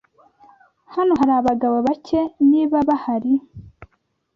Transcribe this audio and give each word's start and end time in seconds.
Hano 0.95 1.11
hari 1.19 1.31
abagabo 1.39 1.77
bake, 1.87 2.19
niba 2.49 2.77
bahari. 2.89 3.33